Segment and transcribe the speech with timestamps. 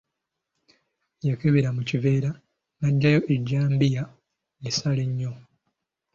[1.27, 2.31] Yakebera mu kiveera
[2.79, 4.03] n’aggyayo ejjambiya
[4.67, 5.31] esala ennyo.